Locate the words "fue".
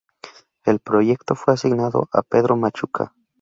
1.35-1.53